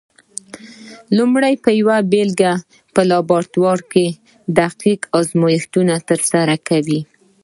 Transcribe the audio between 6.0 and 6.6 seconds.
ترسره